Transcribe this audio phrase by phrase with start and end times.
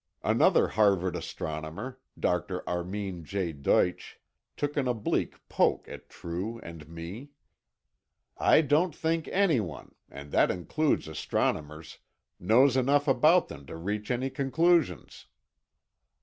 [0.23, 2.67] Another Harvard astronomer, Dr.
[2.67, 3.53] Armin J.
[3.53, 4.19] Deutsch,
[4.57, 7.29] took an oblique poke at True and me.
[8.35, 15.27] "I don't think anyone—and that includes astronomers—knows enough about them to reach any conclusions."